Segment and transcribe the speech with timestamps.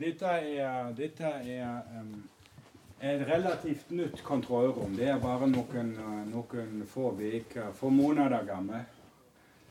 [0.00, 2.22] Dette er, dette er um,
[3.02, 4.94] et relativt nytt kontrollrom.
[4.96, 5.90] Det er bare noen,
[6.30, 8.86] noen få uker, få måneder gammel.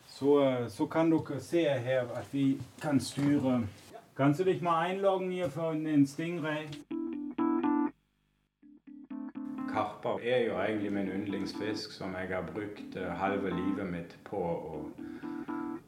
[0.07, 3.61] Så, så, kan dere se her at vi kan styre
[4.17, 6.63] Kanskje dere må innlogge hier for en stingray?
[9.69, 14.41] Karper er jo egentlig min yndlingsfisk, som jeg har brukt eh, halve livet mitt på
[14.41, 14.81] å,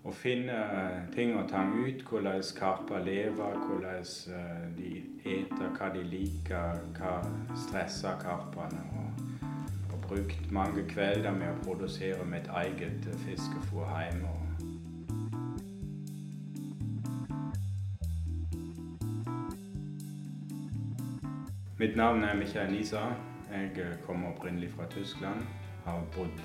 [0.04, 2.04] å finne eh, ting og tang ut.
[2.08, 4.92] Hvordan karper lever, hvordan eh, de
[5.26, 7.16] eter, hva de liker, hva
[7.66, 8.84] stresser karpene.
[9.00, 9.24] Og,
[9.92, 14.36] og brukt mange kvelder med å produsere mitt eget fiskefôr hjemme.
[21.80, 23.10] Mitt navn er Michael Nisa.
[23.52, 25.44] Jeg eh, kommer opprinnelig fra Tyskland.
[25.86, 26.42] Har bodd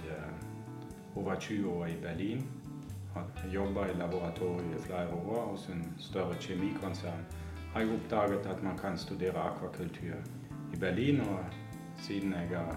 [1.14, 2.46] over 20 år i Berlin.
[3.14, 7.26] Har jobba i laboratoriet i flere år hos en større kjemikonsern.
[7.72, 10.16] Har jeg oppdaget at man kan studere akvakultur
[10.74, 11.20] i Berlin.
[11.20, 11.44] Og
[11.96, 12.76] siden jeg har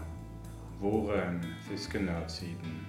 [0.82, 2.86] vært en fiskenerd siden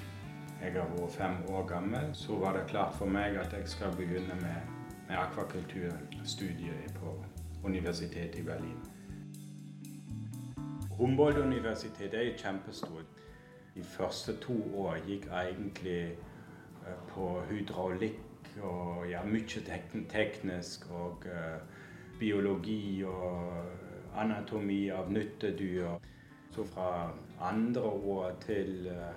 [0.62, 3.96] jeg har vært fem år gammel, så var det klart for meg at jeg skal
[3.96, 4.72] begynne med,
[5.08, 7.24] med akvakulturstudiet på
[7.64, 8.78] Universitetet i Berlin.
[10.98, 13.06] Humboldt-universitetet er kjempestort.
[13.74, 16.16] De første to år gikk egentlig
[17.12, 18.24] på hydraulikk
[18.64, 19.62] og ja, mye
[20.10, 21.58] teknisk og uh,
[22.18, 25.98] biologi og anatomi av nyttedyr.
[26.54, 29.12] Så fra andre år til uh,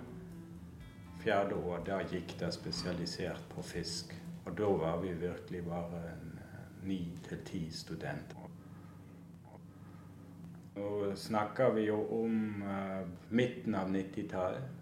[1.24, 4.14] fjerde år, der gikk det spesialisert på fisk.
[4.46, 6.04] Og da var vi virkelig bare
[6.84, 8.48] ni til ti studenter.
[10.76, 14.78] Nå snakker vi jo om uh, midten av 90-tallet.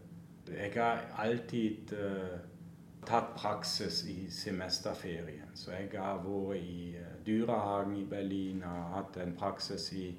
[0.49, 2.37] Jeg har alltid uh,
[3.05, 5.53] tatt praksis i semesterferien.
[5.53, 10.09] Så jeg har vært i uh, dyrehagen i Berlin, har hatt en praksis i,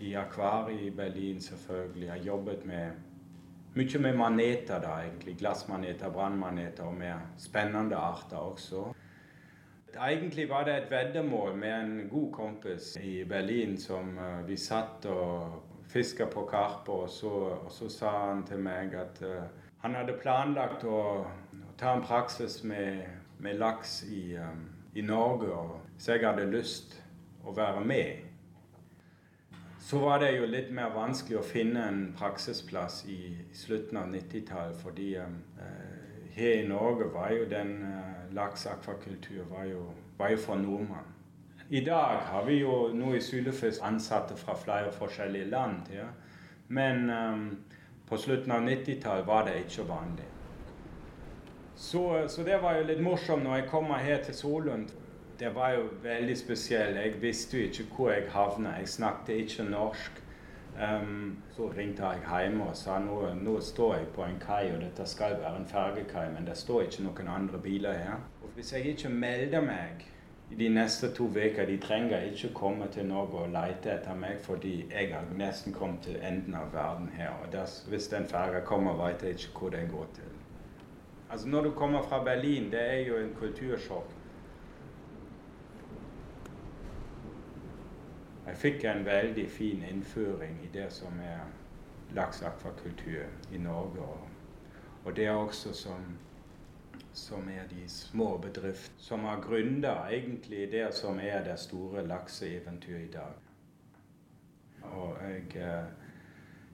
[0.00, 2.06] i akvariet i Berlin selvfølgelig.
[2.06, 2.90] Jeg har jobbet med
[3.74, 5.38] mye med maneter, da, egentlig.
[5.40, 8.90] Glassmaneter, brannmaneter og mer spennende arter også.
[9.92, 15.06] Egentlig var det et veddemål med en god kompis i Berlin som uh, vi satt
[15.06, 19.42] og fiska på karpe, og og så, sa han til meg at uh,
[19.82, 21.26] han hadde planlagt å,
[21.82, 23.06] ta en praksis med,
[23.38, 26.94] med laks i, um, i Norge, så jeg hadde lyst
[27.42, 28.20] å være med.
[29.82, 34.12] Så var det jo litt mer vanskelig å finne en praksisplass i, i slutten av
[34.14, 37.74] 90-tallet, fordi um, uh, her i Norge var jo den
[38.32, 39.66] lakseakvakultur var
[40.18, 41.10] var jo for nordmann.
[41.68, 45.90] I dag har vi jo nå i Sylefisk ansatte fra flere forskjellige land.
[45.92, 46.06] Ja.
[46.68, 47.44] Men um,
[48.08, 50.30] på slutten av 90-tallet var det ikke vanlig.
[51.76, 54.92] Så, så, det var jo litt morsomt når jeg kom her til Solund.
[55.38, 56.96] Det var jo veldig spesielt.
[56.96, 58.76] Jeg visste jo ikke hvor jeg havna.
[58.78, 60.22] Jeg snakket ikke norsk.
[60.72, 64.80] Um, så ringte jeg hjemme og sa nå, nå står jeg på en kai, og
[64.80, 68.22] dette skal være en fergekai, men det står ikke noen andre biler her.
[68.40, 70.06] Og hvis jeg ikke melder meg
[70.50, 74.40] i de neste to uker, de trenger ikke komme til Norge og lete etter meg,
[74.40, 77.36] fordi jeg har nesten kommet til enden av verden her.
[77.44, 80.31] Og der, hvis den ferga kommer, vet jeg ikke hvor den går til.
[81.32, 84.10] Altså Når du kommer fra Berlin, det er jo en kultursjokk.
[88.46, 91.46] Jeg fikk en veldig fin innføring i det som er
[92.12, 94.02] laks akvakultur i Norge.
[94.02, 94.28] Og,
[95.04, 96.04] og det er også som,
[97.12, 103.08] som er de små bedriftene som har gründa egentlig det som er det store lakseeventyret
[103.08, 103.32] i dag.
[104.82, 106.01] Og jeg eh,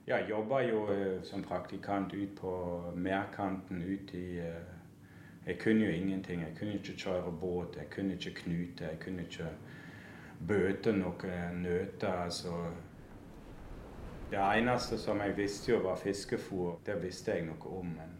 [0.09, 2.51] ja, jobber jo eh, som praktikant ut på
[2.95, 4.65] Merkanten ut i eh,
[5.45, 6.41] Jeg kunne jo ingenting.
[6.41, 8.85] Jeg kunne ikke kjøre båt, jeg kunne ikke knute.
[8.85, 9.47] jeg kunne ikke
[10.47, 12.07] bøte noen nøter.
[12.23, 12.71] altså
[14.31, 16.79] Det eneste som jeg visste jo var fiskefôr.
[16.85, 17.85] Det visste jeg noe om.
[17.85, 18.17] Men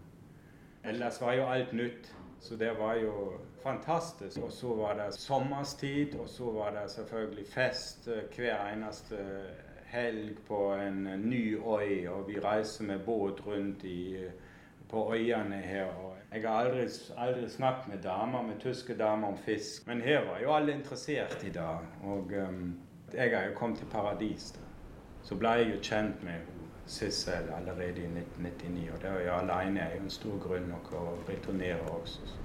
[0.84, 2.16] ellers var jo alt nytt.
[2.40, 3.34] Så det var jo
[3.64, 4.38] fantastisk.
[4.38, 9.18] Og så var det sommerstid, og så var det selvfølgelig fest eh, hver eneste
[9.92, 12.08] helg på en ny øy.
[12.08, 14.18] Og vi reiser med båt rundt i,
[14.90, 15.94] på øyene her.
[16.34, 16.88] jeg har aldri,
[17.18, 19.88] aldri snakket med damer, med tyske damer om fisk.
[19.88, 21.78] Men her var jo alle interessert i det.
[22.04, 22.80] Og um,
[23.14, 24.52] jeg har jo kommet til paradis.
[24.52, 24.60] da.
[25.24, 26.60] Så ble jeg jo kjent med
[26.90, 28.92] Sissel allerede i 1999.
[28.94, 32.38] Og det å jo alene er jo en stor grunn nok å returnere også.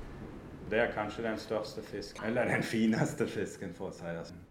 [0.70, 4.43] Det er kanskje den største fisken, eller den fineste fisken, for å si det sånn.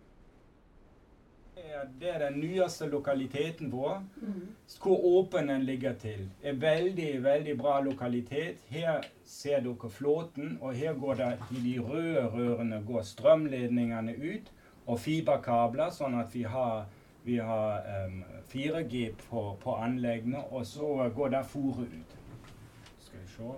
[2.00, 4.03] Det er den nyeste lokaliteten vår.
[4.21, 4.47] Mm.
[4.83, 6.30] Hvor åpen den ligger til.
[6.44, 8.57] En veldig, veldig bra lokalitet.
[8.69, 14.51] Her ser dere flåten, og her går det i de røde rørene går strømledningene ut.
[14.85, 16.88] og fiberkabler, sånn at vi har,
[17.24, 18.18] vi har um,
[18.51, 20.41] 4G på, på, anleggene.
[20.51, 22.18] Og så går der fôret ut.
[23.00, 23.53] Skal vi se.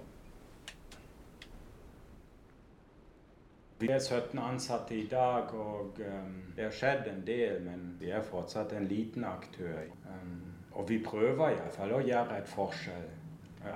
[3.86, 8.10] Vi er 17 ansatte i dag, og um, det har skjedd en del, men vi
[8.10, 9.84] er fortsatt en liten aktør.
[10.10, 10.40] Um,
[10.72, 13.06] og vi prøver iallfall å gjøre et forskjell.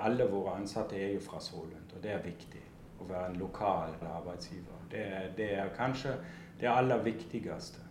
[0.02, 2.64] Alle våre ansatte er jo fra Solund, og det er viktig
[2.98, 4.82] å være en lokal arbeidsgiver.
[4.90, 5.06] Det,
[5.38, 6.18] det er kanskje
[6.60, 7.86] det aller viktigste.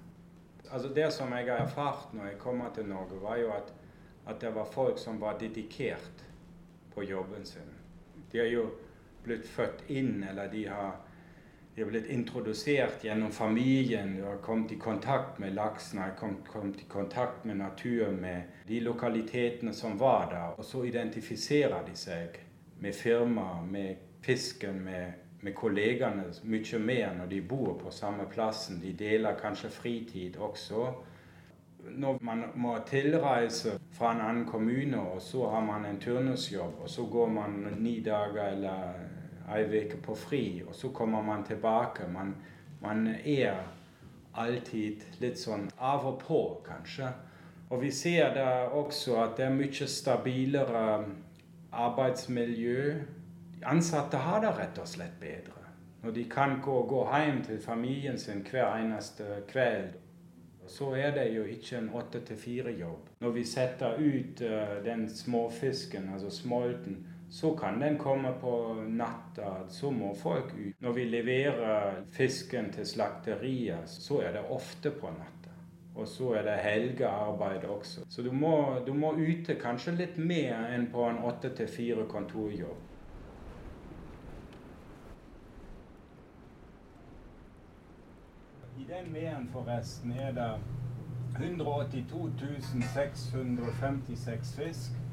[0.73, 3.75] Altså Det som jeg har erfart når jeg kommer til Norge, var jo at,
[4.27, 6.27] at det var folk som var dedikert
[6.95, 7.77] på jobben sin.
[8.33, 8.71] De har jo
[9.23, 10.99] blitt født inn, eller de har
[11.79, 14.17] de har blitt introdusert gjennom familien.
[14.17, 18.43] Jeg har kommet i kontakt med laksen, har kommet, kommet i kontakt med naturen, med
[18.67, 20.59] de lokalitetene som var der.
[20.59, 22.41] Og så identifiserer de seg
[22.83, 28.81] med firmaet, med fisken, med, med kollegene mye mer når de bor på samme plassen.
[28.83, 30.89] De deler kanskje fritid også.
[31.95, 36.91] Når man må tilreise fra en annen kommune, og så har man en turnusjobb, og
[36.91, 38.99] så går man ni dager eller
[39.55, 42.09] ei uke på fri, og så kommer man tilbake.
[42.13, 42.35] Man,
[42.83, 43.57] man, er
[44.39, 47.11] alltid litt sånn av og på, kanskje.
[47.69, 50.83] Og vi ser da også at det er mye stabilere
[51.73, 52.83] arbeidsmiljø.
[53.69, 55.59] Ansatte har det rett og slett bedre.
[56.03, 59.97] Når de kan gå, gå hjem til familien sin hver eneste kveld.
[60.69, 63.09] Så er det jo ikke en åtte til fire-jobb.
[63.21, 69.69] Når vi setter ut uh, den småfisken, altså smolten, så kan den komme på natta.
[69.69, 70.81] Så må folk ut.
[70.81, 75.53] Når vi leverer fisken til slakteriet, så er det ofte på natta.
[75.95, 78.05] Og så er det helgearbeid også.
[78.09, 82.07] Så du må, du må ute kanskje litt mer enn på en åtte til fire
[82.09, 82.85] kontorjobb.
[88.79, 90.53] I den veden forresten er det
[91.37, 92.31] 182
[92.95, 95.08] 656 fisk.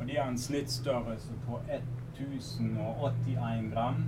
[0.00, 1.60] Og de har en snittstørrelse på
[2.16, 4.04] 1081 gram.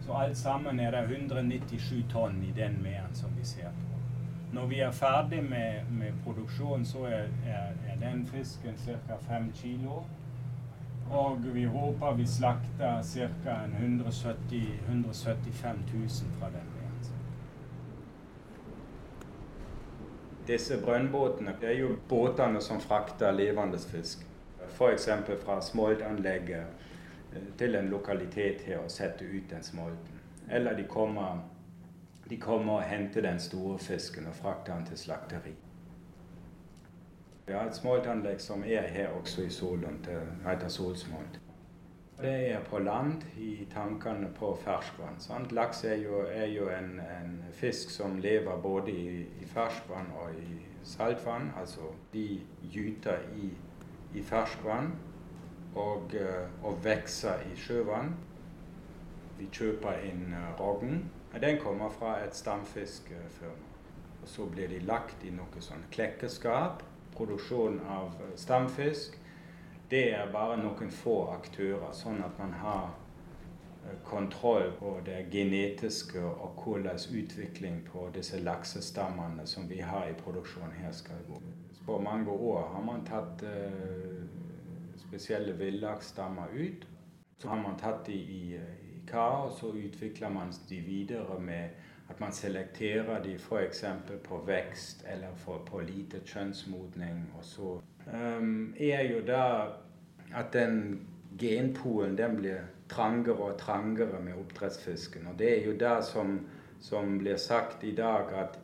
[0.00, 3.98] Så alt sammen er det 197 tonn i den meden som vi ser på.
[4.52, 9.16] Når vi er ferdig med, med produksjonen, så er, er, er, den fisken ca.
[9.28, 10.02] 5 kilo.
[11.10, 13.58] Og vi håper vi slakter ca.
[13.78, 16.08] 170 175 000
[16.40, 16.78] fra den meden.
[20.48, 24.24] Disse brønnbåtene er jo båtene som frakter levende fisk
[24.70, 25.08] f.eks.
[25.44, 26.66] fra smoltanlegget
[27.34, 30.20] eh, til en lokalitet her og sette ut den smolten.
[30.50, 31.48] Eller de kommer,
[32.30, 35.54] de kommer og henter den store fisken og frakter den til slakteri.
[37.46, 40.02] Vi har et smoltanlegg som er her også i Solund.
[40.04, 41.40] Det heter Solsmolt.
[42.20, 45.20] Det er på land, i tankene på ferskvann.
[45.22, 45.52] Sant?
[45.52, 50.34] Laks er jo, er jo en, en, fisk som lever både i, i ferskvann og
[50.34, 51.52] i saltvann.
[51.60, 51.80] Altså
[52.12, 52.40] de
[52.72, 53.52] gyter i
[54.14, 54.92] i ferskvann
[55.74, 58.14] og, eh, og vokser i sjøvann.
[59.38, 61.02] Vi kjøper inn eh, rogn.
[61.40, 63.64] Den kommer fra et stamfiskfirma.
[64.22, 66.82] Og så blir de lagt i noe sånn klekkeskap.
[67.14, 69.18] Produksjon av eh, stamfisk.
[69.90, 72.90] Det er bare noen få aktører, sånn at man har
[74.04, 80.76] kontroll på det genetiske og hvordan utvikling på disse laksestammene som vi har i produksjonen
[80.82, 81.40] her skal gå
[81.88, 84.24] på mange år har man tatt uh,
[85.00, 86.84] spesielle villaksstammer ut.
[87.38, 91.78] Så har man tatt de i, i kar, og så utvikler man de videre med
[92.08, 93.84] at man selekterer de f.eks.
[94.24, 97.24] på vekst eller for, på lite kjønnsmodning.
[97.38, 97.80] Og så
[98.12, 99.44] um, er jo da
[100.36, 101.06] at den
[101.40, 105.26] genpolen den blir trangere og trangere med oppdrettsfisken.
[105.30, 106.38] Og det er jo det som,
[106.80, 108.58] som blir sagt i dag, at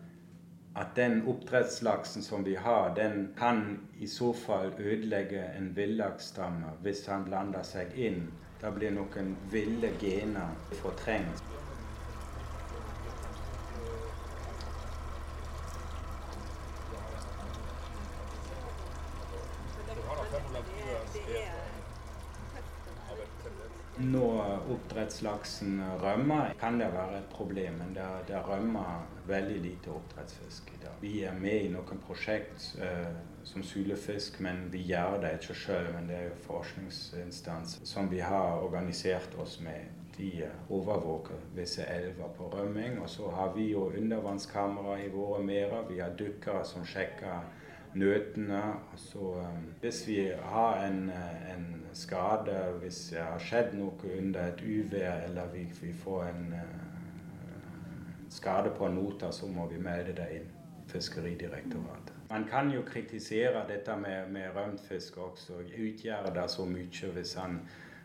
[0.75, 7.07] at den oppdrettslaksen som vi har, den kan i så fall ødelegge en villaksstamme hvis
[7.07, 8.25] han blander seg inn.
[8.63, 11.54] Da blir noen ville gener fortrengt.
[23.99, 27.77] Når oppdrettslaksen rømmer, kan det være et problem.
[27.79, 30.97] Men det, det rømmer veldig lite oppdrettsfisk i dag.
[31.01, 33.13] Vi er med i noen prosjekt eh,
[33.47, 38.19] som sylefisk, men vi gjør det ikke selv, Men det er jo forskningsinstans som vi
[38.19, 39.87] har organisert oss med.
[40.17, 42.99] De overvåker visse elver på rømming.
[43.03, 45.87] Og så har vi jo undervannskamera i våre merder.
[45.89, 47.47] Vi har dykkere som sjekker
[47.95, 48.63] nøtene.
[48.97, 54.49] Så, um, hvis vi har en, eh, en, skade, hvis det har skjedd noe under
[54.51, 60.17] et uvær, eller vi, vi får en uh, skade på motor, så må vi melde
[60.17, 60.51] det inn.
[60.91, 62.13] Fiskeridirektoratet.
[62.31, 65.63] Man kan jo kritisere dette med, med rømt fisk også.
[65.79, 67.61] Utgjør det så mye hvis han,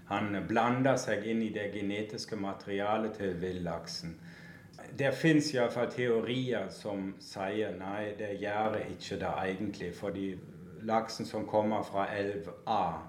[0.07, 4.15] han blander seg inn i det genetiske materialet til villaksen?
[4.97, 9.91] Det fins iallfall teorier som sier nei, det gjør det ikke det egentlig.
[9.95, 10.27] Fordi
[10.89, 12.99] laksen som kommer fra elv A,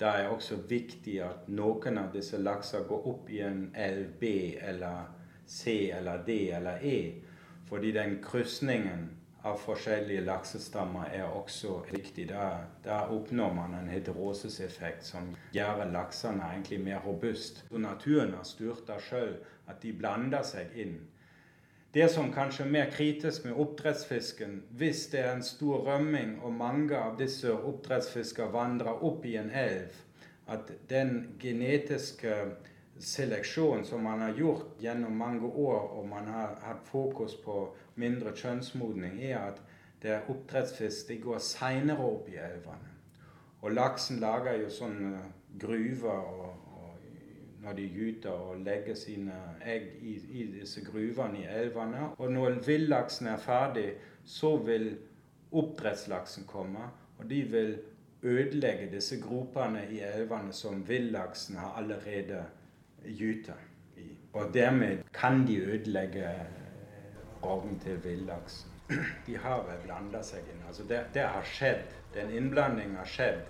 [0.00, 4.32] det er også viktig at noen av disse lakser går opp i en elv B
[4.60, 5.06] eller
[5.46, 6.98] C eller D eller E.
[7.66, 9.08] Fordi den krysningen
[9.46, 12.28] av forskjellige laksestammer er også viktig.
[12.32, 12.46] Da,
[12.84, 17.62] da oppnår man en heterosiseffekt som gjør laksene egentlig mer robust.
[17.70, 19.36] Så naturen har styrt det sjøl,
[19.70, 20.98] at de blander seg inn.
[21.96, 26.52] Det som kanskje er mer kritisk med oppdrettsfisken, hvis det er en stor rømming og
[26.52, 29.94] mange av disse oppdrettsfiskene vandrer opp i en elv,
[30.52, 32.34] at den genetiske
[32.98, 38.32] seleksjonen som man har gjort gjennom mange år, og man har hatt fokus på mindre
[38.36, 39.62] kjønnsmodning, er at
[40.02, 42.92] det er oppdrettsfisk de går seinere opp i elvene.
[43.64, 45.22] Og laksen lager jo sånne
[45.58, 51.48] gruver og, og når de gyter og legger sine egg i, i disse gruvene i
[51.50, 52.12] elvene.
[52.18, 53.88] Og når villaksen er ferdig,
[54.24, 54.92] så vil
[55.56, 57.76] oppdrettslaksen komme, og de vil
[58.22, 62.44] ødelegge disse gropene i elvene som villaksen har allerede
[63.06, 63.60] gyter
[63.96, 64.08] i.
[64.32, 66.30] Og dermed kan de ødelegge
[67.42, 68.70] rogn til villaksen.
[69.26, 70.62] De har vel blanda seg inn.
[70.66, 71.94] Altså det, det har skjedd.
[72.14, 73.44] Den innblandingen har skjedd.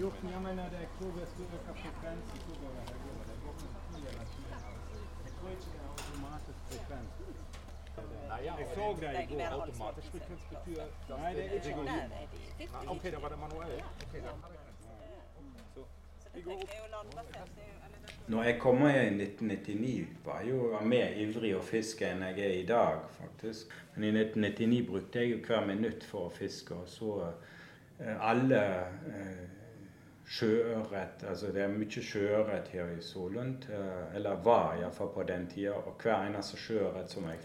[0.00, 2.38] Hjorten, jeg mener det er hvor vi skal øke frekvensen.
[2.46, 2.86] hvor det er.
[3.30, 4.42] Det går med mye energi.
[5.24, 5.70] Jeg tror ikke
[6.70, 7.49] det er
[8.40, 9.62] Jeg så det- det i går.
[9.62, 11.84] automatisk Nei, det er ikke.
[11.84, 13.82] Nei, OK, da var det manuelle.
[18.28, 22.38] Når jeg kom her i 1999, var jeg jo mer ivrig å fiske enn jeg
[22.38, 23.72] er i dag, faktisk.
[23.94, 27.32] Men i 1999 brukte jeg jo hver minutt for å fiske, og så
[28.00, 28.60] eh, alle
[29.10, 29.48] eh,
[30.30, 35.48] sjøørret Altså det er mye sjøørret her i Solund, eh, eller var iallfall på den
[35.50, 35.74] tida.
[35.74, 37.38] Og hver eneste sjøørret som jeg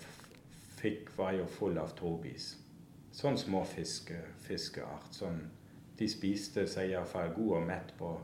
[0.85, 2.53] fikk, var jo full av tobis.
[3.15, 5.11] Sånn småfiske, fiskeart.
[5.15, 5.43] Sånn,
[5.97, 8.15] de spiste seg iallfall god og mett på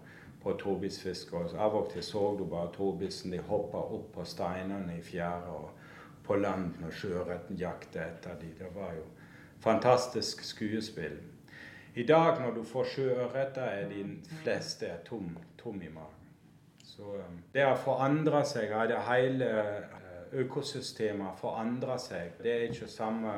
[0.43, 1.37] på tobisfiske.
[1.57, 3.33] Av og til så du bare tobisen.
[3.33, 5.69] De hoppa opp på steinene i fjæra og
[6.25, 8.55] på land når sjøørreten jakta etter dem.
[8.57, 9.05] Det var jo
[9.61, 11.19] fantastisk skuespill.
[11.95, 14.05] I dag når du får sjøørreter, er de
[14.43, 16.17] fleste tom, tom i magen.
[16.83, 18.71] Så um, det har forandra seg.
[18.89, 19.49] Det hele
[20.33, 22.37] eh, forandrer seg.
[22.43, 23.33] Det er ikke samme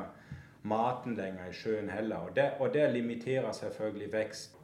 [0.63, 2.27] maten lenger i sjøen heller.
[2.27, 4.57] Og det, og det limiterer selvfølgelig vekst.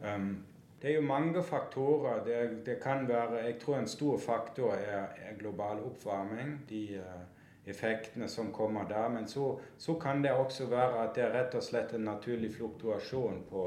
[0.00, 0.44] Um,
[0.82, 2.24] det er jo mange faktorer.
[2.24, 6.60] Det, det kan være, Jeg tror en stor faktor er, er global oppvarming.
[6.68, 7.22] De uh,
[7.66, 9.08] effektene som kommer der.
[9.08, 12.54] Men så, så kan det også være at det er rett og slett en naturlig
[12.54, 13.66] fluktuasjon på,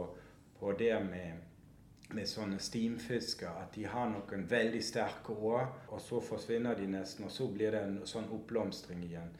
[0.59, 1.43] på det med,
[2.13, 3.51] med sånne stimfisker.
[3.61, 7.25] At de har noen veldig sterke år, og så forsvinner de nesten.
[7.25, 9.31] Og så blir det en sånn oppblomstring igjen.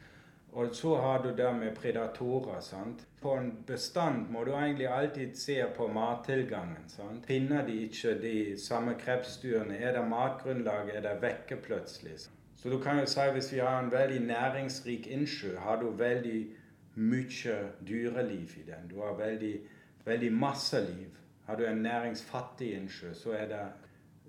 [0.52, 2.60] Og så har du det med predatorer.
[2.60, 3.06] sant?
[3.22, 6.88] På en bestand må du egentlig alltid se på mattilgangen.
[6.88, 7.26] sant?
[7.26, 12.18] Finner de ikke de samme krepsdyrene, er det matgrunnlaget, er det vekke plutselig.
[12.56, 16.46] Så du kan jo si hvis vi har en veldig næringsrik innsjø, har du veldig
[16.94, 17.56] mye
[17.88, 18.90] dyreliv i den.
[18.90, 19.60] Du har veldig,
[20.04, 21.19] veldig masse liv.
[21.50, 23.62] Har du en næringsfattig innsjø, så er det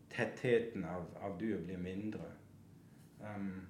[0.10, 2.32] tettheten av, av dyr blir mindre.
[3.22, 3.68] Um,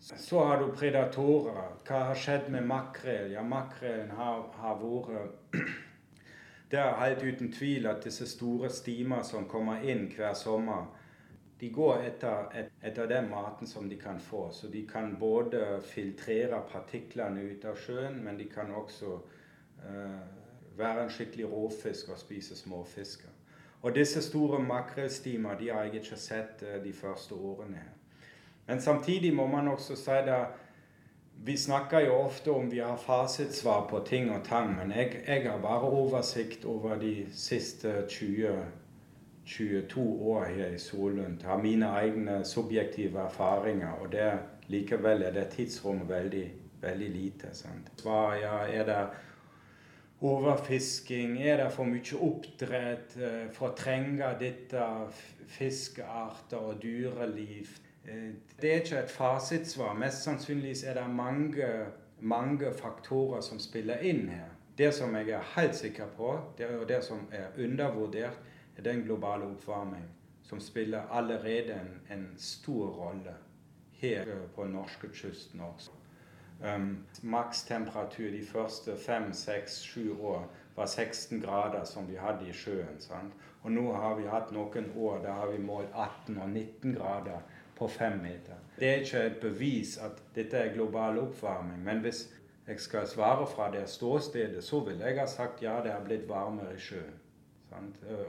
[0.00, 1.76] så har du predatorer.
[1.86, 3.30] Hva har skjedd med makrell?
[3.36, 5.54] Ja, makrellen har, har vært
[6.74, 10.90] Det er helt uten tvil at disse store stimer som kommer inn hver sommer,
[11.60, 14.48] de går etter, et, etter den maten som de kan få.
[14.50, 19.20] Så de kan både filtrere partiklene ut av sjøen, men de kan også
[19.86, 20.24] eh,
[20.78, 23.30] være en skikkelig råfisk og spise småfisker.
[23.82, 27.92] Og disse store makrellstimer de har jeg ikke sett eh, de første årene her.
[28.66, 30.46] Men samtidig må man også si at
[31.44, 35.50] vi snakker jo ofte om vi har fasitsvar på ting og tang, men jeg, jeg
[35.50, 38.64] har bare oversikt over de siste 20,
[39.46, 40.00] 22
[40.30, 41.42] år her i Solund.
[41.42, 44.32] Har mine egne subjektive erfaringer, og det,
[44.68, 47.52] likevel er det tidsrommet veldig, veldig lite.
[47.52, 47.92] sant?
[48.00, 49.06] Svar, ja, er det
[50.20, 51.38] overfisking?
[51.42, 53.16] Er det for mye oppdrett?
[53.16, 54.82] Eh, Fortrenger dette
[55.46, 57.68] fiskearter og dyreliv?
[58.08, 59.94] Eh, Det er ikke et fasitsvar.
[59.94, 61.66] Mest sannsynlig er det mange,
[62.20, 64.50] mange faktorer som spiller inn her.
[64.78, 68.38] Det som jeg er helt sikker på, det, og det som er undervurdert,
[68.76, 70.04] er den globale oppvarming
[70.42, 73.34] som spiller allerede en, en stor rolle
[73.92, 75.90] her på norskekysten også.
[76.62, 82.54] Um, Makstemperatur de første fem, seks, sju år var 16 grader, som vi hadde i
[82.54, 83.00] sjøen.
[83.00, 83.34] Sant?
[83.62, 87.42] Og nå har vi hatt noen år der har vi målt 18 og 19 grader
[87.78, 88.60] på fem meter.
[88.78, 91.82] Det er ikke et bevis at dette er global oppvarming.
[91.84, 92.26] Men hvis
[92.66, 96.28] jeg skal svare fra det ståstedet, så vil jeg ha sagt ja, det har blitt
[96.28, 97.20] varmere i sjøen.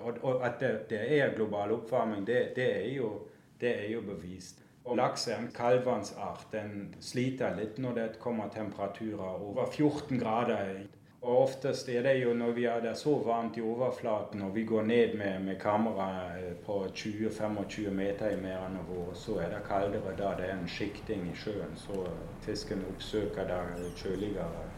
[0.02, 3.28] Og, og, at det, det, er global oppvarming, det, det, er, jo,
[3.62, 4.65] det er jo bevist.
[4.94, 6.46] Laks er en kaldvannsart.
[6.52, 10.86] Den sliter litt når det kommer temperaturer over 14 grader.
[11.26, 14.64] Og oftest er det jo når vi er der så varmt i overflaten og vi
[14.64, 19.64] går ned med, med kamera eh, på 20-25 meter i merdene våre, så er det
[19.66, 21.74] kaldere da det er en sjikting i sjøen.
[21.76, 22.06] Så
[22.46, 23.64] fisken oppsøker da
[23.98, 24.70] kjøligere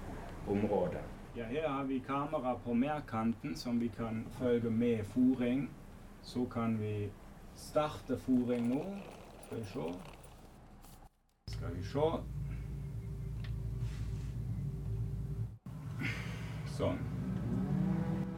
[0.48, 1.04] områder.
[1.36, 5.68] Ja, her har vi kamera på merkanten som vi kan følge med fôring.
[6.22, 7.10] Så kan vi
[7.56, 8.84] starte fôring nå.
[9.48, 9.94] Skal vi se.
[11.52, 12.08] Skal vi se.
[16.76, 17.00] Sånn.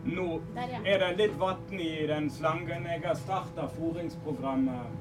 [0.06, 2.86] Nå er det litt vann i den slangen.
[2.86, 4.94] Jeg har starta fôringsprogrammet.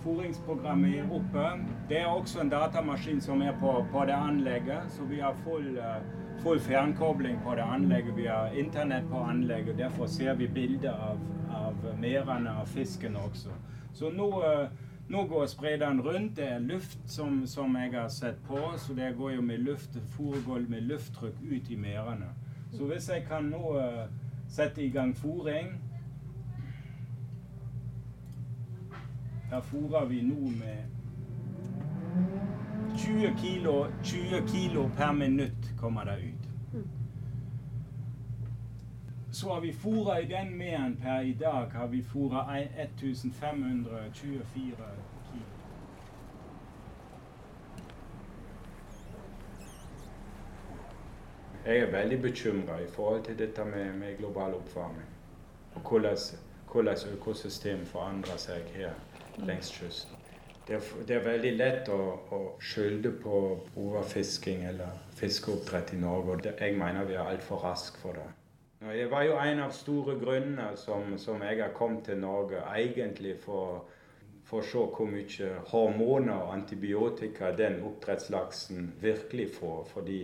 [0.00, 1.46] Fôringsprogrammet er oppe.
[1.92, 5.74] Det er også en datamaskin som er på, på det anlegget, så vi har full,
[5.76, 6.00] uh,
[6.40, 8.16] full fjernkobling på det anlegget.
[8.16, 9.76] Vi har internett på anlegget.
[9.76, 11.20] Derfor ser vi bilder av,
[11.52, 13.52] av merene av fisken også.
[13.92, 16.36] Så nå uh, nå går sprederen rundt.
[16.36, 19.98] Det er luft som, som, jeg har sett på, så det går jo med luft,
[20.10, 22.30] foregår med lufttrykk ut i merdene.
[22.72, 24.06] Så hvis jeg kan nå uh,
[24.48, 25.72] sette i gang fôring
[29.50, 30.78] Her fôrer vi nå med
[32.96, 36.39] 20 kilo, 20 kilo per minutt kommer det ut.
[39.32, 45.44] Så har vi fôra i den meden per i dag har vi fôra 1524 kilo.
[51.66, 55.08] Jeg er veldig bekymra i forhold til dette med, med global oppvarming.
[55.74, 55.80] Og
[56.74, 58.90] hvordan, økosystemet forandrer seg her
[59.38, 60.16] langs kysten.
[60.66, 66.30] Det er, det er, veldig lett å, å skylde på overfisking eller fiskeoppdrett i Norge.
[66.30, 68.39] og Jeg mener vi er altfor raske for det.
[68.80, 73.34] Det var jo en av store grunnene som, som jeg har kommet til Norge, egentlig
[73.42, 73.82] for,
[74.48, 79.84] for å se hvor mye hormoner og antibiotika den oppdrettslaksen virkelig får.
[79.92, 80.20] fordi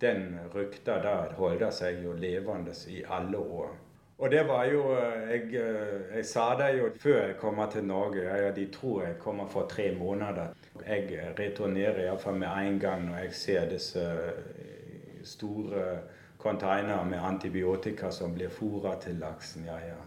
[0.00, 3.72] den rykta der holder seg jo levende i alle år.
[4.18, 4.94] Og det var jo
[5.30, 8.22] Jeg, eh, jeg sa det jo før jeg kom til Norge.
[8.22, 10.54] Ja, de tror jeg kommer for tre måneder.
[10.86, 15.98] Jeg returnerer iallfall med en gang når jeg ser disse eh, store
[16.38, 19.66] containere med antibiotika som blir fôra til laksen.
[19.66, 20.00] Ja, ja.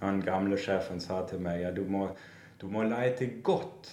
[0.00, 2.08] Han gamle sjefen sa til meg ja, du må,
[2.60, 3.90] du må lete godt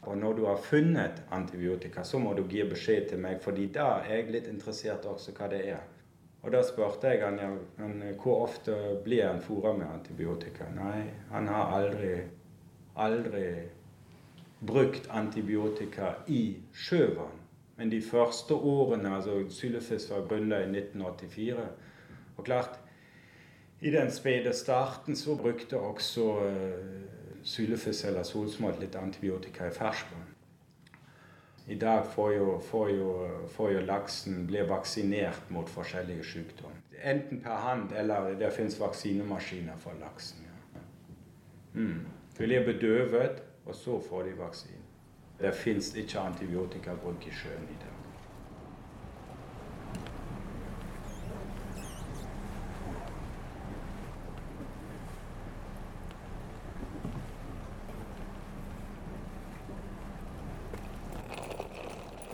[0.00, 3.98] og når du har funnet antibiotika, så må du gi beskjed til meg, fordi da
[4.00, 5.82] er jeg litt interessert også hva det er.
[6.40, 7.50] Og da spurte jeg han ja,
[8.22, 10.70] hvor ofte blir han fôra med antibiotika.
[10.72, 12.14] Nei, han har aldri,
[12.96, 13.50] aldri
[14.64, 17.36] brukt antibiotika i sjøvann.
[17.80, 21.62] Men de første årene altså Sylefisk var grunnlag i 1984.
[22.36, 22.74] Og klart,
[23.80, 30.26] i den spede starten så brukte også uh, sylefisk eller solsmål litt antibiotika i ferskvann.
[31.72, 33.14] I dag får jo, får jo,
[33.56, 36.76] får jo laksen bli vaksinert mot forskjellige sykdommer.
[37.00, 40.44] Enten per hand eller det fins vaksinemaskiner for laksen.
[40.44, 40.84] Ja.
[41.80, 42.04] Mm.
[42.36, 44.79] De blir bedøvet, og så får de vaksine.
[45.40, 48.00] Det fins ikke antibiotikabruk i sjøen i dag.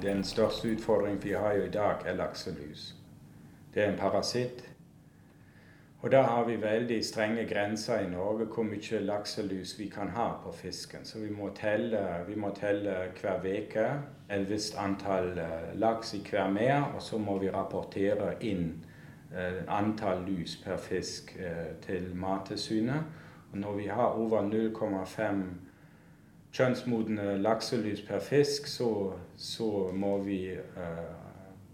[0.03, 2.95] Den største utfordringen vi har jo i dag, er lakselus.
[3.75, 4.76] Det er en parasitt.
[6.07, 10.29] Og da har vi veldig strenge grenser i Norge hvor mye lakselus vi kan ha
[10.38, 11.03] på fisken.
[11.05, 13.87] Så vi må telle, vi må telle hver uke
[14.31, 18.71] et visst antall eh, laks i hver mer, og så må vi rapportere inn
[19.35, 23.03] eh, antall lus per fisk eh, til Mattilsynet.
[23.51, 25.45] Og når vi har over 0,5
[26.53, 30.55] kjønnsmodne lakselus per fisk, så, så må vi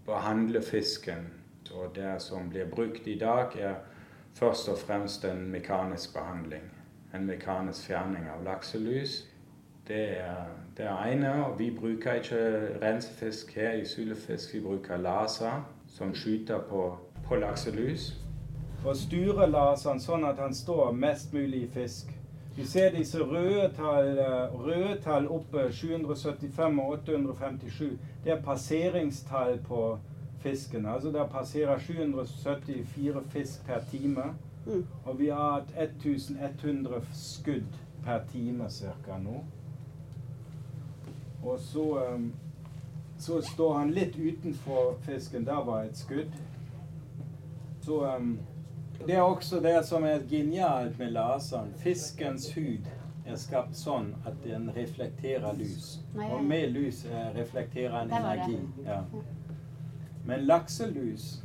[0.05, 1.29] behandle fisken.
[1.69, 3.92] Og det som blir brukt i dag, er
[4.33, 6.71] først og fremst en mekanisk behandling.
[7.13, 9.27] En mekanisk fjerning av lakselus.
[9.87, 10.45] Det er
[10.77, 11.45] det ene.
[11.45, 12.41] og Vi bruker ikke
[12.81, 14.53] rensefisk her i Sylefisk.
[14.53, 18.13] Vi bruker laser som skyter på, på lakselus.
[18.85, 22.11] Og å laseren sånn at han står mest mulig i fisk,
[22.55, 27.97] Vi ser disse røde tall, eh, røde tall oppe, 775 og 857.
[28.23, 29.97] Det er passeringstall på
[30.43, 30.85] fisken.
[30.85, 34.33] Altså det passerer 774 fisk per time.
[34.65, 34.85] Mm.
[35.05, 39.17] Og vi har hatt 1100 skudd per time ca.
[39.17, 39.43] nå.
[41.43, 42.33] Og så, um,
[43.17, 45.45] så står han litt utenfor fisken.
[45.45, 46.31] Der var et skudd.
[47.81, 48.39] Så um,
[49.05, 51.73] Det er også det som er genialt med laseren.
[51.75, 52.87] Fiskens hud
[53.25, 55.97] er skapt sånn at den reflekterer lys.
[56.15, 58.59] Og med lys eh, reflekterer den energi.
[58.85, 59.01] Ja.
[60.25, 61.43] Men lakselus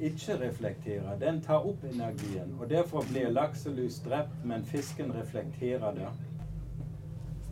[0.00, 1.18] ikke reflekterer.
[1.18, 2.56] Den tar opp energien.
[2.60, 6.08] og Derfor blir lakselus drept, men fisken reflekterer det.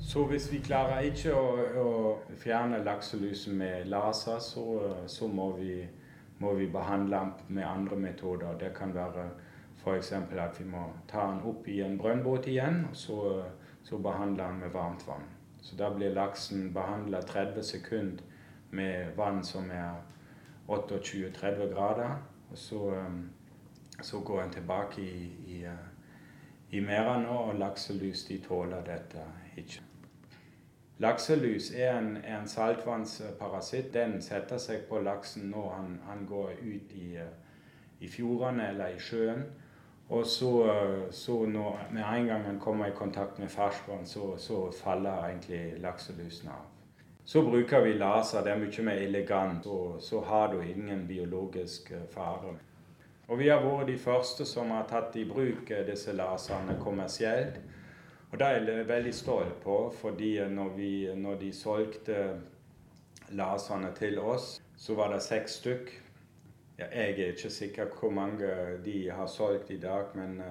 [0.01, 1.45] Så hvis vi klarer ikke å,
[1.81, 1.91] å
[2.37, 4.65] fjerne lakselusen med laser, så,
[5.07, 5.79] så må, vi,
[6.39, 8.59] må, vi, behandle den med andre metoder.
[8.61, 9.31] Det kan være
[9.81, 10.13] f.eks.
[10.13, 13.19] at vi må ta den opp i en brønnbåt igjen, og så,
[13.83, 15.25] så behandle den med varmt vann.
[15.63, 18.34] Så da blir laksen behandla 30 sekunder
[18.75, 20.03] med vann som er
[20.69, 22.17] 28-30 grader.
[22.51, 23.31] Og så, um,
[24.03, 25.71] så går en tilbake i, i, uh,
[26.71, 29.25] i merdene, og lakselus de tåler dette
[29.57, 29.83] ikke.
[30.99, 33.95] Lakselus er en, en saltvannsparasitt.
[33.95, 37.29] Den setter seg på laksen når han, han går ut i, uh,
[38.01, 39.45] i, fjordene eller i sjøen.
[40.09, 44.37] Og så, uh, så når, med en gang han kommer i kontakt med ferskvann, så,
[44.39, 46.74] så faller egentlig lakselusen av.
[47.27, 48.43] Så bruker vi laser.
[48.45, 52.53] Det er mye mer elegant, og så har du ingen biologisk eh, fare.
[53.29, 57.57] Og vi har vært de første som har tatt i bruk eh, disse laserne kommersielt.
[58.31, 62.19] Og det er jeg veldig stolt på, fordi eh, når, vi, når de solgte
[63.33, 65.95] laserne til oss, så var det seks stykk.
[66.77, 68.51] Ja, jeg er ikke sikker hvor mange
[68.85, 70.43] de har solgt i dag, men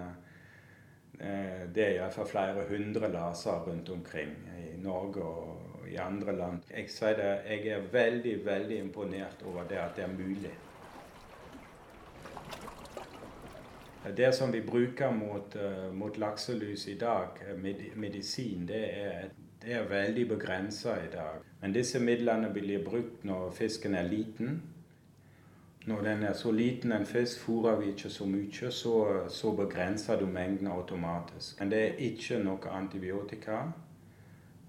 [1.13, 6.59] det er iallfall flere hundre laser rundt omkring i Norge og i andre land.
[6.71, 10.53] Jeg sier det, jeg er veldig, veldig imponert over det at det er mulig.
[14.17, 19.29] Det som vi bruker mot, uh, mot lakselus i dag, eh, med, medisin, det er,
[19.61, 21.39] det er veldig begrensa i dag.
[21.61, 24.61] Men disse midlene blir brukt når fisken er liten.
[25.85, 30.19] Når den er så liten en fisk, fôrer vi ikke så mye, så, så begrenser
[30.19, 31.59] du mengden automatisk.
[31.59, 33.57] Men det er ikke noe antibiotika.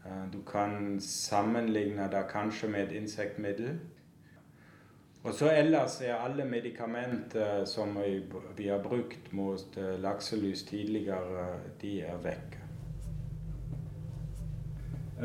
[0.05, 3.79] Eh, du kan sammenligne det kanskje med et insektmiddel.
[5.25, 7.97] Og så ellers er alle medikamenter som
[8.57, 11.47] vi har brukt mot eh, lakselus tidligere,
[11.81, 12.59] de er vekk.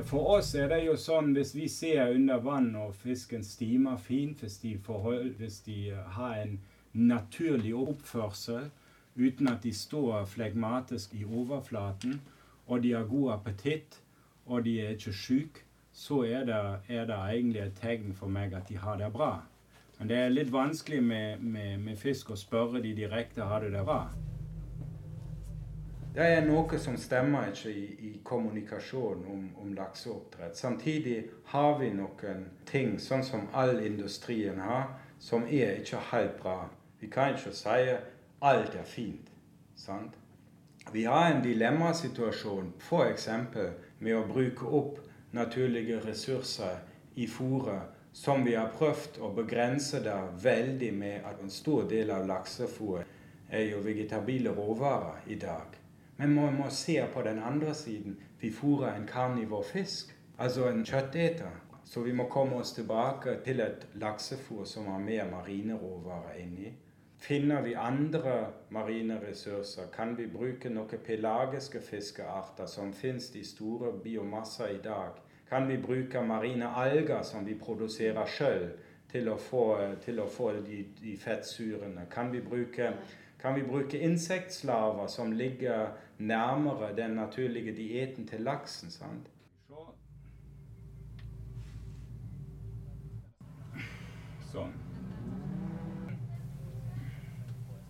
[0.05, 4.39] For oss er det jo sånn hvis vi ser under vann og fisken stimer fint,
[4.39, 5.79] hvis de, forhold, hvis de
[6.15, 6.59] har en
[6.93, 8.69] naturlig oppførsel
[9.15, 12.21] uten at de står flegmatisk i overflaten,
[12.67, 13.99] og de har god appetitt,
[14.49, 18.53] og de er ikke syke, så er det, er det, egentlig et tegn for meg
[18.53, 19.41] at de har det bra.
[19.99, 23.83] Men det er litt vanskelig med, med, med fisk å spørre de direkte har det
[23.83, 24.03] bra.
[26.13, 30.57] Det er noe som stemmer ikke i, i kommunikasjonen om, om, lakseoppdrett.
[30.57, 31.17] Samtidig
[31.51, 34.87] har vi noen ting, sånn som all industrien har,
[35.19, 36.63] som er ikke helt bra.
[36.99, 37.93] Vi kan ikke si
[38.39, 39.29] alt er fint.
[39.75, 40.15] sant?
[40.91, 43.27] Vi har en dilemmasituasjon, f.eks
[43.99, 44.99] med å bruke opp
[45.31, 46.79] naturlige ressurser
[47.15, 52.11] i fôret, som vi har prøvd å begrense det veldig med at en stor del
[52.11, 53.17] av laksefôret
[53.49, 55.77] er jo vegetabile råvarer i dag.
[56.17, 58.17] Men man må se på den andre siden.
[58.39, 61.53] Vi fôrer en karnivor fisk, altså en kjøtteter.
[61.85, 66.73] Så vi må komme oss tilbake til et laksefôr som har mer marine råvarer inni.
[67.19, 73.91] Finner vi andre marine ressurser, kan vi bruke noen pelagiske fiskearter som finnes i store
[74.03, 75.19] biomasser i dag.
[75.49, 78.69] Kan vi bruke marine alger som vi produserer sjøl,
[79.09, 79.63] til å få,
[80.05, 82.05] til å få de, de fettsurene?
[82.11, 82.93] Kan vi bruke
[83.39, 88.91] kan vi bruke insektslaver som ligger nærmere den naturlige dieten til laksen?
[88.91, 89.29] sant?
[94.51, 94.78] Sånn.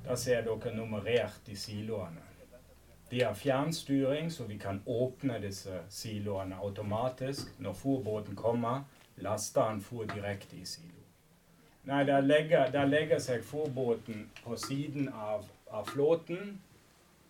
[0.10, 2.22] Da ser dere nummerert i siloene.
[3.10, 7.60] De har fjernstyring, så vi kan åpne disse siloene automatisk.
[7.62, 8.82] Når fòrbåten kommer,
[9.22, 11.04] laster han fôr direkte i silo.
[11.86, 16.62] Nei, der legger, der legger seg fòrbåten på siden av, av, flåten.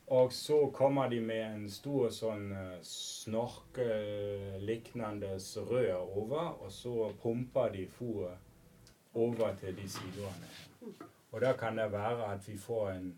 [0.07, 7.69] Og så kommer de med en stor sånn snorkelignende snorkeliknende rør over, og så pumper
[7.75, 8.37] de fôret
[9.13, 10.47] over til de siloene.
[11.31, 13.13] Og da kan det være at vi får en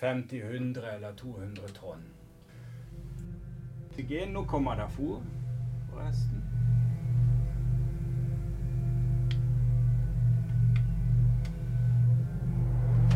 [0.00, 2.04] 50, 100 eller 200 tonn
[3.96, 5.20] Gen, nå kommer det fôr,
[5.90, 6.42] forresten.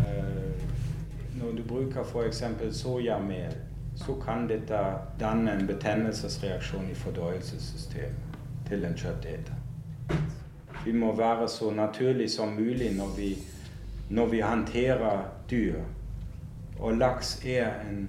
[0.07, 0.61] Eh,
[1.41, 2.45] når du bruker f.eks.
[2.77, 3.57] sojamel,
[3.97, 4.79] så kan dette
[5.21, 8.37] danne en betennelsesreaksjon i fordøyelsessystemet
[8.69, 9.55] til en kjøtteter.
[10.85, 13.37] Vi må være så naturlig som mulig når vi,
[14.09, 15.81] når vi håndterer dyr.
[16.79, 18.09] Og laks er en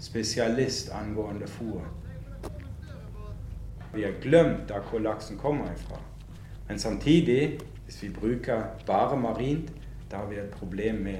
[0.00, 1.82] spesialist angående fôr.
[3.94, 6.00] Vi har glemt av hvor laksen kommer ifra.
[6.68, 9.72] Men samtidig, hvis vi bruker bare marint,
[10.10, 11.18] da har vi et problem med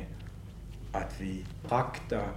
[0.94, 2.32] at vi frakter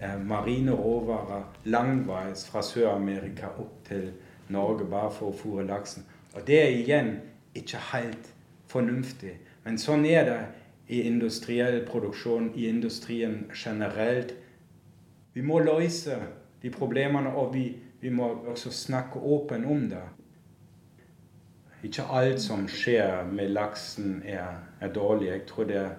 [0.00, 4.10] eh, marine råvarer langveis fra Sør-Amerika opp til
[4.48, 6.04] Norge bare for å fôre laksen.
[6.34, 7.16] Og det er igjen
[7.54, 8.32] ikke helt
[8.68, 9.36] fornuftig.
[9.64, 10.40] Men sånn er det
[10.88, 14.34] i industriell produksjon, i industrien generelt.
[15.32, 16.18] Vi må løse
[16.62, 20.02] de problemene, og vi, vi må også snakke åpent om det.
[21.84, 25.28] Ikke alt som skjer med laksen, er, er dårlig.
[25.28, 25.90] Jeg tror det er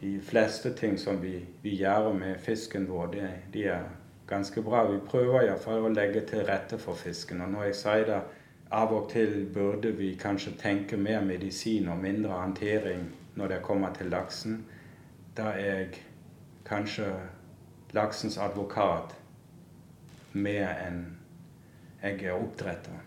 [0.00, 3.86] de fleste ting som vi, vi gjør med fisken vår, det, de er
[4.26, 4.84] ganske bra.
[4.90, 7.40] Vi prøver iallfall å legge til rette for fisken.
[7.42, 8.20] Og når jeg sier det,
[8.74, 13.04] av og til burde vi kanskje tenke mer medisin og mindre håndtering
[13.36, 14.64] når det kommer til laksen.
[15.36, 15.88] Da er jeg
[16.64, 17.12] kanskje
[17.94, 19.16] laksens advokat
[20.32, 21.04] mer enn
[22.02, 23.04] jeg er oppdretter.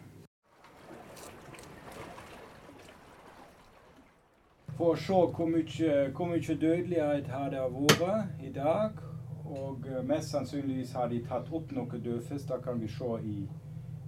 [4.79, 9.01] For å se hvor mye, hvor mye dødelighet har det vært i dag.
[9.49, 12.47] Og eh, mest sannsynligvis har de tatt opp noe dødfisk.
[12.47, 13.37] Da kan vi se i,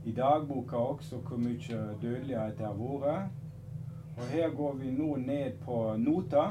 [0.05, 3.40] i dagboka også hvor mye dødelighet det har vært.
[4.21, 6.43] Og her går vi nå ned på nota.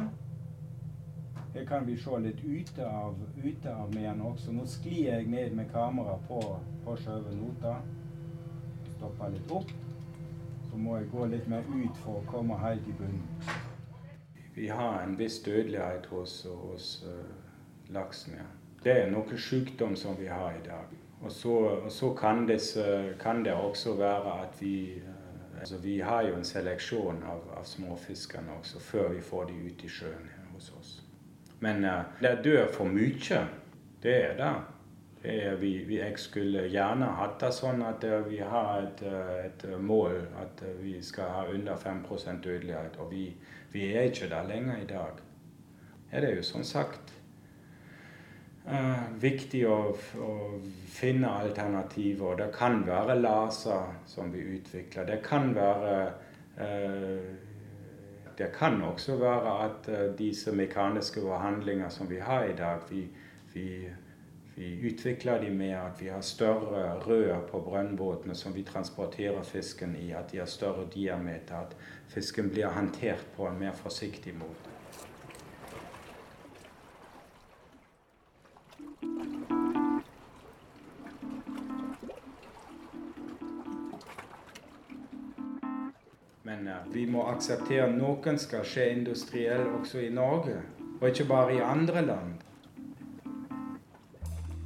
[1.54, 4.50] Her kan vi se litt ute av, ute av med også.
[4.52, 6.40] Nå sklir jeg ned med kamera på,
[6.84, 7.76] på sjølve nota.
[8.96, 9.70] Stopper litt opp.
[10.70, 13.22] Så må jeg gå litt mer ut for å komme helt i bunnen.
[14.54, 17.22] Vi har en viss dødelighet hos, hos uh,
[17.94, 18.34] laksen.
[18.42, 18.48] ja.
[18.82, 20.90] Det er noe sykdom som vi har i dag.
[21.22, 21.54] Og så,
[21.84, 22.58] og så kan, det,
[23.20, 25.02] kan, det også være at vi
[25.60, 29.84] altså Vi har jo en seleksjon av, av småfiskene også før vi får de ut
[29.84, 30.92] i sjøen hos oss.
[31.60, 33.40] Men uh, det dør for mye.
[34.02, 34.52] Det er det.
[35.22, 39.02] det er vi, vi, jeg skulle gjerne hatt det sånn at uh, vi har et,
[39.04, 42.96] uh, et mål at vi skal ha under 5% dødelighet.
[42.98, 43.26] Og vi,
[43.72, 45.20] vi, er ikke der lenger i dag.
[46.12, 47.12] Ja, det er jo som sagt
[49.20, 49.76] viktig å,
[50.20, 50.32] å,
[50.92, 52.36] finne alternativer.
[52.36, 55.08] Det kan være laser som vi utvikler.
[55.08, 55.94] Det kan være
[58.40, 63.02] det kan også være at eh, disse mekaniske behandlinger som vi har i dag, vi,
[63.52, 63.66] vi,
[64.54, 69.92] vi utvikler de med at vi har større rør på brønnbåtene som vi transporterer fisken
[69.96, 70.12] i.
[70.16, 71.68] At de har større diameter.
[71.68, 71.76] At
[72.08, 74.69] fisken blir håndtert på en mer forsiktig måte.
[86.60, 90.58] Uh, vi må akseptere at noen skal skje industriell også i Norge,
[91.00, 92.34] og ikke bare i andre land.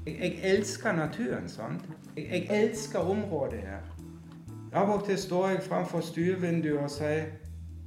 [0.06, 1.86] Jeg, jeg elsker naturen, sant?
[2.16, 3.86] Jeg, jeg, elsker området her.
[4.74, 7.14] Av og til står jeg framfor stuevinduet og sier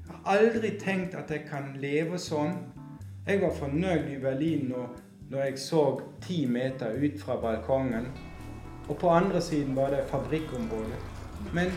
[0.08, 2.56] jeg har aldri tenkt at jeg kan leve sånn.
[3.28, 4.94] Jeg var fornøyd i Berlin når,
[5.30, 5.84] når jeg så
[6.24, 8.08] ti meter ut fra balkongen.
[8.88, 11.02] Og på andre siden var det fabrikkområdet.
[11.54, 11.76] Men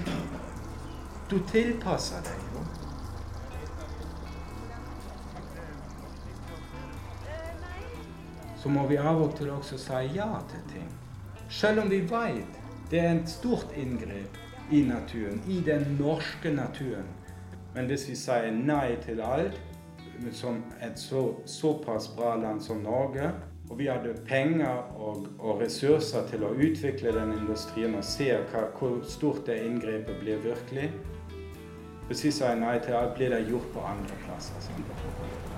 [1.30, 2.46] du tilpasser deg.
[8.60, 10.88] Så må vi av og til også si ja til ting.
[11.48, 12.58] Selv om vi vet
[12.90, 14.36] det er et stort inngrep
[14.70, 17.06] i naturen, i den norske naturen.
[17.74, 19.60] Men hvis vi sier nei til alt,
[20.34, 23.30] som et så, såpass bra land som Norge,
[23.70, 28.66] og vi hadde penger og, og, ressurser til å utvikle den industrien og se hva,
[28.74, 30.90] hvor stort det inngrepet blir virkelig,
[32.10, 34.58] hvis vi sier nei til alt, blir det gjort på andre plasser.
[34.64, 35.49] Sånn.